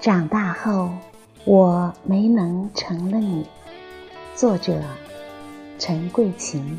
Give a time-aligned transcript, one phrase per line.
[0.00, 0.90] 长大后，
[1.44, 3.46] 我没能成了你。
[4.34, 4.80] 作者：
[5.78, 6.78] 陈桂琴。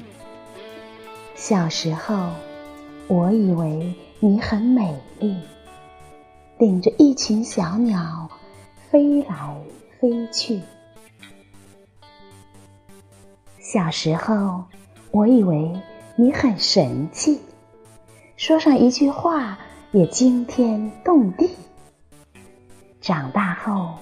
[1.35, 2.29] 小时候，
[3.07, 5.35] 我以为你很美丽，
[6.57, 8.29] 领着一群小鸟
[8.89, 9.55] 飞来
[9.99, 10.61] 飞去。
[13.59, 14.63] 小时候，
[15.11, 15.73] 我以为
[16.15, 17.41] 你很神气，
[18.37, 19.57] 说上一句话
[19.91, 21.49] 也惊天动地。
[23.07, 23.93] 长大后，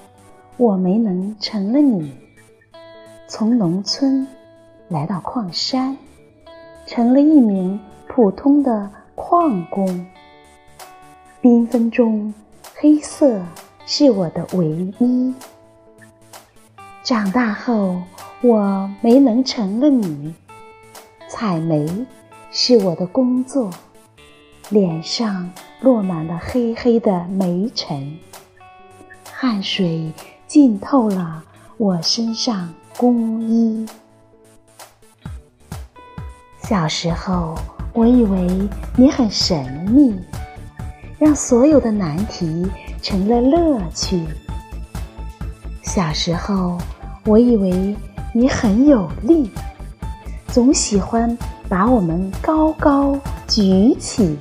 [0.58, 2.12] 我没能成了你。
[3.28, 4.28] 从农村
[4.88, 5.96] 来到矿山，
[6.88, 10.08] 成了一名普通的矿工。
[11.40, 12.34] 缤纷中，
[12.74, 13.40] 黑色
[13.86, 14.66] 是我的唯
[14.98, 15.32] 一。
[17.04, 18.02] 长大后，
[18.42, 20.34] 我没能成了你。
[21.28, 22.08] 采煤
[22.50, 23.70] 是我的工作，
[24.70, 28.18] 脸上落满了黑黑的煤尘。
[29.38, 30.10] 汗水
[30.48, 31.44] 浸透了
[31.76, 33.86] 我身上工衣。
[36.64, 37.54] 小时候，
[37.92, 38.48] 我以为
[38.96, 40.18] 你很神秘，
[41.20, 42.66] 让所有的难题
[43.02, 44.26] 成了乐趣。
[45.84, 46.78] 小时候，
[47.26, 47.94] 我以为
[48.34, 49.52] 你很有力，
[50.48, 53.20] 总喜欢把我们高高
[53.50, 54.40] 举起。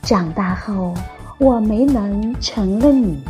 [0.00, 0.94] 长大后，
[1.38, 3.22] 我没能成了你，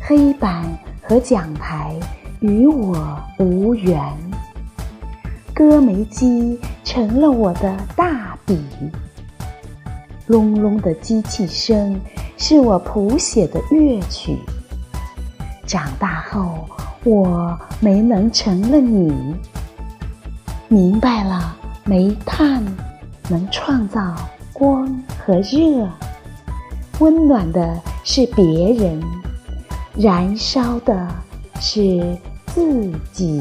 [0.00, 0.64] 黑板
[1.02, 1.94] 和讲台
[2.40, 4.00] 与我无缘，
[5.52, 8.58] 割煤机成了我的大笔，
[10.28, 12.00] 隆隆的机器声
[12.38, 14.38] 是我谱写的乐曲。
[15.66, 16.66] 长大后，
[17.04, 19.36] 我没能成了你，
[20.68, 22.64] 明白了，煤炭
[23.28, 24.16] 能创造
[24.54, 25.86] 光和热。
[27.00, 29.00] 温暖的是别人，
[29.96, 31.08] 燃烧的
[31.60, 33.40] 是自己。